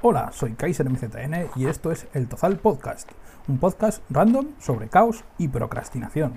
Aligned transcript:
Hola, 0.00 0.30
soy 0.30 0.54
Kaiser 0.54 0.88
MZN 0.88 1.50
y 1.56 1.66
esto 1.66 1.90
es 1.90 2.06
El 2.14 2.28
Tozal 2.28 2.58
Podcast, 2.58 3.10
un 3.48 3.58
podcast 3.58 4.00
random 4.10 4.46
sobre 4.60 4.88
caos 4.88 5.24
y 5.38 5.48
procrastinación. 5.48 6.34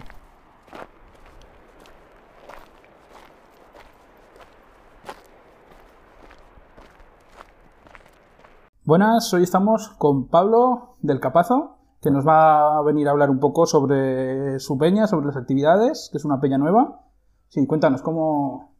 Buenas, 8.84 9.32
hoy 9.32 9.44
estamos 9.44 9.90
con 10.00 10.28
Pablo 10.28 10.96
del 11.04 11.20
Capazo, 11.20 11.78
que 12.02 12.10
nos 12.10 12.28
va 12.28 12.80
a 12.80 12.82
venir 12.82 13.08
a 13.08 13.12
hablar 13.12 13.30
un 13.30 13.40
poco 13.40 13.68
sobre 13.68 14.60
su 14.60 14.80
peña, 14.80 15.06
sobre 15.06 15.28
las 15.28 15.38
actividades, 15.38 16.10
que 16.12 16.18
es 16.18 16.26
una 16.26 16.42
peña 16.42 16.58
nueva. 16.58 17.02
Sí, 17.50 17.68
cuéntanos, 17.68 18.02
¿cómo, 18.02 18.71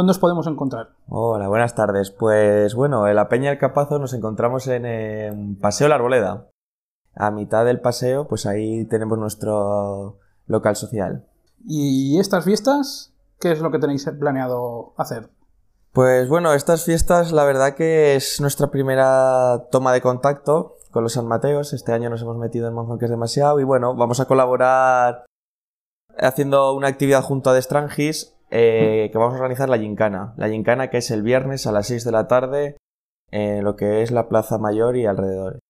¿dónde 0.00 0.12
os 0.12 0.18
podemos 0.18 0.46
encontrar? 0.46 0.94
Hola, 1.08 1.48
buenas 1.48 1.74
tardes. 1.74 2.10
Pues 2.10 2.74
bueno, 2.74 3.06
en 3.06 3.14
la 3.14 3.28
Peña 3.28 3.50
del 3.50 3.58
Capazo 3.58 3.98
nos 3.98 4.14
encontramos 4.14 4.66
en, 4.66 4.86
eh, 4.86 5.56
Paseo 5.60 5.88
La 5.88 5.96
Arboleda. 5.96 6.48
A 7.14 7.30
mitad 7.30 7.66
del 7.66 7.80
paseo, 7.80 8.26
pues 8.26 8.46
ahí 8.46 8.86
tenemos 8.86 9.18
nuestro 9.18 10.18
local 10.46 10.74
social. 10.76 11.26
¿Y 11.66 12.18
estas 12.18 12.46
fiestas? 12.46 13.12
¿Qué 13.38 13.52
es 13.52 13.60
lo 13.60 13.70
que 13.70 13.78
tenéis 13.78 14.08
planeado 14.18 14.94
hacer? 14.96 15.28
Pues 15.92 16.30
bueno, 16.30 16.54
estas 16.54 16.84
fiestas 16.84 17.32
la 17.32 17.44
verdad 17.44 17.74
que 17.74 18.16
es 18.16 18.40
nuestra 18.40 18.70
primera 18.70 19.66
toma 19.70 19.92
de 19.92 20.00
contacto 20.00 20.76
con 20.92 21.02
los 21.02 21.12
San 21.12 21.26
Mateos. 21.26 21.74
Este 21.74 21.92
año 21.92 22.08
nos 22.08 22.22
hemos 22.22 22.38
metido 22.38 22.68
en 22.68 22.74
Monzón 22.74 22.98
que 22.98 23.04
es 23.04 23.10
demasiado 23.10 23.60
y 23.60 23.64
bueno, 23.64 23.94
vamos 23.94 24.18
a 24.18 24.24
colaborar 24.24 25.26
haciendo 26.16 26.72
una 26.72 26.88
actividad 26.88 27.22
junto 27.22 27.50
a 27.50 27.54
The 27.54 27.60
Strangis 27.60 28.34
eh, 28.50 29.08
que 29.12 29.18
vamos 29.18 29.34
a 29.34 29.36
organizar 29.38 29.68
la 29.68 29.78
gincana. 29.78 30.34
La 30.36 30.48
gincana 30.48 30.90
que 30.90 30.98
es 30.98 31.10
el 31.10 31.22
viernes 31.22 31.66
a 31.66 31.72
las 31.72 31.86
6 31.86 32.04
de 32.04 32.12
la 32.12 32.26
tarde 32.26 32.76
en 33.30 33.64
lo 33.64 33.76
que 33.76 34.02
es 34.02 34.10
la 34.10 34.28
Plaza 34.28 34.58
Mayor 34.58 34.96
y 34.96 35.06
alrededor. 35.06 35.60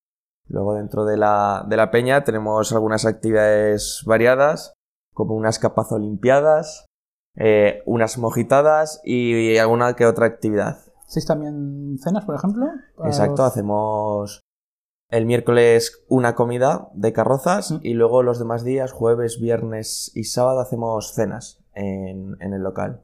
Luego 0.48 0.75
dentro 0.75 1.05
de 1.05 1.16
la, 1.16 1.65
de 1.69 1.77
la 1.77 1.91
peña 1.91 2.25
tenemos 2.25 2.73
algunas 2.73 3.05
actividades 3.05 4.03
variadas 4.06 4.73
como 5.14 5.34
unas 5.34 5.58
capas 5.58 5.92
olimpiadas, 5.92 6.86
eh, 7.36 7.83
unas 7.84 8.19
mojitadas 8.19 9.01
y 9.05 9.58
alguna 9.58 9.95
que 9.95 10.06
otra 10.06 10.27
actividad. 10.27 10.78
¿Hacéis 11.06 11.27
también 11.27 11.98
cenas, 12.03 12.25
por 12.25 12.34
ejemplo? 12.34 12.67
Exacto, 13.05 13.45
hacemos 13.45 14.41
el 15.11 15.27
miércoles 15.27 16.05
una 16.08 16.34
comida 16.34 16.89
de 16.95 17.12
carrozas 17.12 17.75
y 17.83 17.95
luego 17.95 18.23
los 18.23 18.39
demás 18.39 18.64
días, 18.64 18.92
jueves, 18.92 19.41
viernes 19.41 20.12
y 20.14 20.25
sábado, 20.25 20.61
hacemos 20.61 21.12
cenas 21.14 21.59
en, 21.75 22.37
en, 22.41 22.53
el 22.53 22.63
local. 22.63 23.01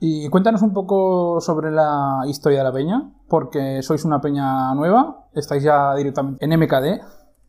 Y 0.00 0.28
cuéntanos 0.28 0.62
un 0.62 0.72
poco 0.72 1.40
sobre 1.40 1.70
la 1.70 2.22
historia 2.26 2.58
de 2.58 2.64
la 2.64 2.72
peña, 2.72 3.10
porque 3.28 3.82
sois 3.82 4.04
una 4.04 4.20
peña 4.20 4.74
nueva, 4.74 5.28
estáis 5.34 5.62
ya 5.62 5.94
directamente 5.94 6.44
en 6.44 6.58
MKD. 6.58 7.02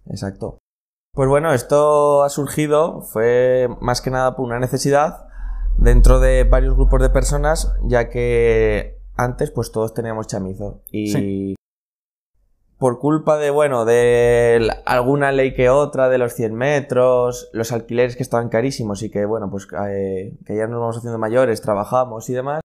Exacto. 0.08 0.58
Pues 1.14 1.30
bueno, 1.30 1.54
esto 1.54 2.24
ha 2.24 2.30
surgido, 2.30 3.02
fue 3.02 3.70
más 3.80 4.02
que 4.02 4.12
nada 4.12 4.36
por 4.36 4.46
una 4.46 4.60
necesidad 4.60 5.28
dentro 5.78 6.20
de 6.20 6.44
varios 6.44 6.76
grupos 6.76 7.02
de 7.02 7.10
personas, 7.10 7.74
ya 7.84 8.10
que 8.10 8.98
antes 9.16 9.52
pues 9.52 9.72
todos 9.72 9.94
teníamos 9.94 10.28
chamizo 10.28 10.82
y 10.92 11.55
por 12.78 13.00
culpa 13.00 13.38
de, 13.38 13.50
bueno, 13.50 13.86
de 13.86 14.70
alguna 14.86 15.32
ley 15.32 15.54
que 15.54 15.70
otra, 15.70 16.10
de 16.10 16.18
los 16.18 16.34
100 16.34 16.54
metros, 16.54 17.50
los 17.54 17.72
alquileres 17.72 18.16
que 18.16 18.24
estaban 18.24 18.50
carísimos 18.50 19.02
y 19.04 19.10
que, 19.10 19.26
bueno, 19.26 19.50
pues 19.50 19.68
eh, 19.90 20.38
que 20.46 20.56
ya 20.56 20.68
nos 20.68 20.80
vamos 20.80 20.98
haciendo 20.98 21.18
mayores, 21.18 21.62
trabajamos 21.62 22.30
y 22.30 22.34
demás, 22.34 22.62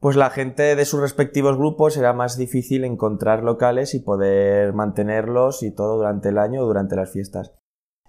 pues 0.00 0.16
la 0.16 0.30
gente 0.30 0.74
de 0.74 0.84
sus 0.84 1.00
respectivos 1.00 1.56
grupos 1.56 1.96
era 1.96 2.12
más 2.12 2.36
difícil 2.36 2.84
encontrar 2.84 3.42
locales 3.42 3.94
y 3.94 4.00
poder 4.00 4.72
mantenerlos 4.72 5.62
y 5.62 5.70
todo 5.70 5.96
durante 5.96 6.30
el 6.30 6.38
año 6.38 6.62
o 6.62 6.66
durante 6.66 6.96
las 6.96 7.10
fiestas. 7.10 7.52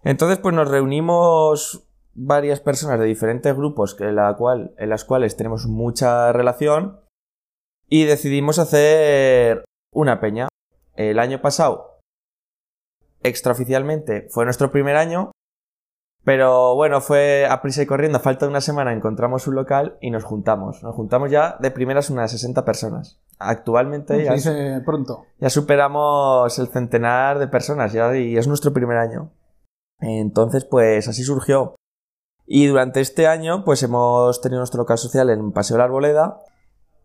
Entonces, 0.03 0.37
pues 0.39 0.53
nos 0.55 0.69
reunimos 0.69 1.87
varias 2.15 2.59
personas 2.59 2.99
de 2.99 3.05
diferentes 3.05 3.55
grupos 3.55 3.95
en, 3.99 4.15
la 4.15 4.35
cual, 4.35 4.73
en 4.77 4.89
las 4.89 5.05
cuales 5.05 5.35
tenemos 5.35 5.65
mucha 5.65 6.31
relación 6.31 6.99
y 7.87 8.05
decidimos 8.05 8.59
hacer 8.59 9.63
una 9.91 10.19
peña. 10.19 10.47
El 10.95 11.19
año 11.19 11.41
pasado, 11.41 11.99
extraoficialmente, 13.23 14.27
fue 14.29 14.45
nuestro 14.45 14.71
primer 14.71 14.95
año, 14.95 15.31
pero 16.23 16.75
bueno, 16.75 17.01
fue 17.01 17.47
a 17.49 17.61
prisa 17.61 17.81
y 17.81 17.85
corriendo, 17.85 18.17
a 18.17 18.21
falta 18.21 18.45
de 18.45 18.51
una 18.51 18.61
semana 18.61 18.93
encontramos 18.93 19.47
un 19.47 19.55
local 19.55 19.97
y 20.01 20.11
nos 20.11 20.23
juntamos. 20.23 20.81
Nos 20.83 20.95
juntamos 20.95 21.29
ya 21.29 21.57
de 21.59 21.71
primeras 21.71 22.09
unas 22.09 22.31
60 22.31 22.63
personas. 22.63 23.19
Actualmente 23.39 24.23
ya, 24.23 24.83
pronto. 24.85 25.25
ya 25.39 25.49
superamos 25.49 26.57
el 26.59 26.67
centenar 26.67 27.39
de 27.39 27.47
personas 27.47 27.91
ya, 27.91 28.15
y 28.15 28.37
es 28.37 28.47
nuestro 28.47 28.71
primer 28.71 28.97
año. 28.97 29.31
Entonces, 29.99 30.65
pues 30.65 31.07
así 31.07 31.23
surgió. 31.23 31.75
Y 32.45 32.67
durante 32.67 33.01
este 33.01 33.27
año, 33.27 33.63
pues 33.65 33.83
hemos 33.83 34.41
tenido 34.41 34.59
nuestro 34.59 34.79
local 34.79 34.97
social 34.97 35.29
en 35.29 35.51
Paseo 35.51 35.75
de 35.75 35.79
la 35.79 35.85
Arboleda 35.85 36.37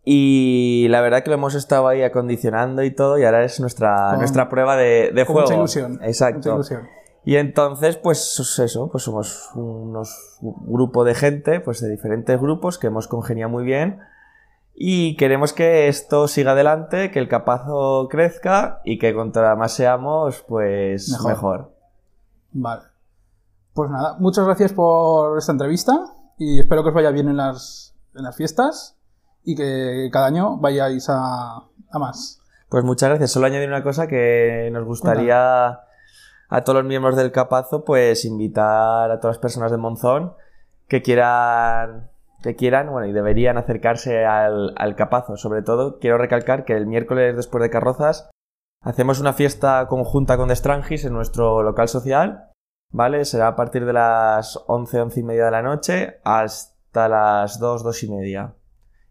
y 0.04 0.86
la 0.88 1.00
verdad 1.00 1.22
que 1.22 1.30
lo 1.30 1.34
hemos 1.34 1.54
estado 1.54 1.88
ahí 1.88 2.02
acondicionando 2.02 2.82
y 2.82 2.90
todo, 2.90 3.18
y 3.18 3.24
ahora 3.24 3.44
es 3.44 3.60
nuestra, 3.60 4.16
nuestra 4.16 4.48
prueba 4.48 4.76
de, 4.76 5.12
de 5.12 5.24
juego. 5.24 5.42
Mucha 5.42 5.54
ilusión. 5.54 6.00
Exacto. 6.02 6.60
Y 7.24 7.36
entonces, 7.36 7.96
pues 7.96 8.38
eso, 8.58 8.88
pues 8.90 9.04
somos 9.04 9.50
unos 9.54 10.38
un 10.40 10.72
grupo 10.72 11.04
de 11.04 11.14
gente, 11.14 11.60
pues 11.60 11.80
de 11.80 11.90
diferentes 11.90 12.40
grupos 12.40 12.78
que 12.78 12.86
hemos 12.86 13.06
congeniado 13.06 13.50
muy 13.50 13.64
bien. 13.64 14.00
Y 14.74 15.16
queremos 15.16 15.52
que 15.52 15.88
esto 15.88 16.28
siga 16.28 16.52
adelante, 16.52 17.10
que 17.10 17.18
el 17.18 17.28
capazo 17.28 18.08
crezca 18.08 18.80
y 18.84 18.98
que 18.98 19.12
contra 19.12 19.56
más 19.56 19.72
seamos, 19.72 20.44
pues 20.48 21.10
mejor. 21.10 21.30
mejor. 21.30 21.72
Vale. 22.52 22.82
Pues 23.74 23.90
nada, 23.90 24.16
muchas 24.20 24.44
gracias 24.44 24.72
por 24.72 25.36
esta 25.36 25.52
entrevista 25.52 25.92
y 26.38 26.60
espero 26.60 26.82
que 26.82 26.88
os 26.88 26.94
vaya 26.94 27.10
bien 27.10 27.28
en 27.28 27.36
las, 27.36 27.94
en 28.14 28.22
las 28.22 28.36
fiestas 28.36 28.97
y 29.48 29.54
que 29.54 30.10
cada 30.12 30.26
año 30.26 30.58
vayáis 30.58 31.06
a, 31.08 31.62
más. 31.94 32.42
Pues 32.68 32.84
muchas 32.84 33.08
gracias. 33.08 33.30
Solo 33.30 33.46
añadir 33.46 33.66
una 33.66 33.82
cosa 33.82 34.06
que 34.06 34.68
nos 34.74 34.84
gustaría 34.84 35.80
a 36.50 36.64
todos 36.64 36.80
los 36.80 36.84
miembros 36.84 37.16
del 37.16 37.32
Capazo, 37.32 37.82
pues 37.82 38.26
invitar 38.26 39.10
a 39.10 39.20
todas 39.20 39.36
las 39.36 39.40
personas 39.40 39.70
de 39.70 39.78
Monzón 39.78 40.34
que 40.86 41.00
quieran, 41.00 42.10
que 42.42 42.56
quieran, 42.56 42.90
bueno, 42.90 43.06
y 43.06 43.14
deberían 43.14 43.56
acercarse 43.56 44.26
al, 44.26 44.74
al 44.76 44.96
Capazo. 44.96 45.38
Sobre 45.38 45.62
todo, 45.62 45.98
quiero 45.98 46.18
recalcar 46.18 46.66
que 46.66 46.76
el 46.76 46.86
miércoles 46.86 47.34
después 47.34 47.62
de 47.62 47.70
Carrozas 47.70 48.28
hacemos 48.82 49.18
una 49.18 49.32
fiesta 49.32 49.86
conjunta 49.88 50.36
con 50.36 50.48
The 50.48 50.56
Strangis 50.56 51.06
en 51.06 51.14
nuestro 51.14 51.62
local 51.62 51.88
social, 51.88 52.50
¿vale? 52.92 53.24
Será 53.24 53.48
a 53.48 53.56
partir 53.56 53.86
de 53.86 53.94
las 53.94 54.62
11, 54.66 55.00
11 55.00 55.20
y 55.20 55.22
media 55.22 55.46
de 55.46 55.52
la 55.52 55.62
noche 55.62 56.20
hasta 56.22 57.08
las 57.08 57.58
2, 57.58 57.82
2 57.82 58.02
y 58.02 58.10
media. 58.10 58.54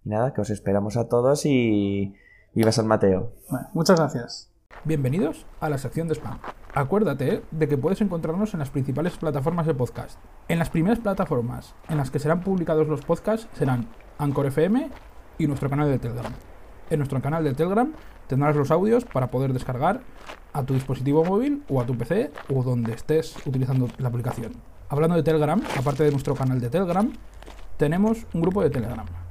Y 0.07 0.09
nada, 0.09 0.33
que 0.33 0.39
os 0.39 0.49
esperamos 0.49 0.95
a 0.95 1.09
todos 1.09 1.45
y 1.45 2.13
viva 2.53 2.71
San 2.71 2.87
Mateo. 2.87 3.33
muchas 3.73 3.99
gracias. 3.99 4.49
Bienvenidos 4.85 5.45
a 5.59 5.67
la 5.67 5.77
sección 5.77 6.07
de 6.07 6.15
spam. 6.15 6.39
Acuérdate 6.73 7.43
de 7.51 7.67
que 7.67 7.77
puedes 7.77 7.99
encontrarnos 7.99 8.53
en 8.53 8.61
las 8.61 8.69
principales 8.69 9.17
plataformas 9.17 9.67
de 9.67 9.73
podcast. 9.73 10.17
En 10.47 10.59
las 10.59 10.69
primeras 10.69 10.99
plataformas 10.99 11.75
en 11.89 11.97
las 11.97 12.09
que 12.09 12.19
serán 12.19 12.39
publicados 12.39 12.87
los 12.87 13.01
podcasts 13.01 13.49
serán 13.51 13.85
Anchor 14.17 14.45
FM 14.45 14.89
y 15.39 15.47
nuestro 15.47 15.69
canal 15.69 15.89
de 15.89 15.99
Telegram. 15.99 16.31
En 16.89 16.99
nuestro 16.99 17.21
canal 17.21 17.43
de 17.43 17.53
Telegram 17.53 17.91
tendrás 18.27 18.55
los 18.55 18.71
audios 18.71 19.03
para 19.03 19.29
poder 19.29 19.51
descargar 19.51 20.03
a 20.53 20.63
tu 20.63 20.73
dispositivo 20.73 21.25
móvil 21.25 21.65
o 21.67 21.81
a 21.81 21.85
tu 21.85 21.97
PC 21.97 22.31
o 22.55 22.63
donde 22.63 22.93
estés 22.93 23.35
utilizando 23.45 23.89
la 23.97 24.07
aplicación. 24.07 24.53
Hablando 24.87 25.17
de 25.17 25.23
Telegram, 25.23 25.61
aparte 25.77 26.05
de 26.05 26.11
nuestro 26.11 26.33
canal 26.33 26.61
de 26.61 26.69
Telegram, 26.69 27.11
tenemos 27.75 28.25
un 28.33 28.41
grupo 28.41 28.63
de 28.63 28.69
Telegram 28.69 29.26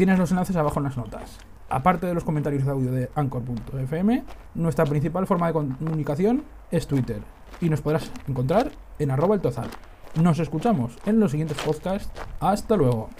Tienes 0.00 0.18
los 0.18 0.30
enlaces 0.30 0.56
abajo 0.56 0.80
en 0.80 0.84
las 0.84 0.96
notas. 0.96 1.36
Aparte 1.68 2.06
de 2.06 2.14
los 2.14 2.24
comentarios 2.24 2.64
de 2.64 2.70
audio 2.70 2.90
de 2.90 3.10
anchor.fm, 3.14 4.24
nuestra 4.54 4.86
principal 4.86 5.26
forma 5.26 5.48
de 5.48 5.52
comunicación 5.52 6.42
es 6.70 6.86
Twitter 6.86 7.20
y 7.60 7.68
nos 7.68 7.82
podrás 7.82 8.10
encontrar 8.26 8.72
en 8.98 9.10
arroba 9.10 9.34
el 9.34 9.42
tozal. 9.42 9.68
Nos 10.14 10.38
escuchamos 10.38 10.96
en 11.04 11.20
los 11.20 11.32
siguientes 11.32 11.58
podcasts. 11.62 12.10
Hasta 12.40 12.76
luego. 12.76 13.10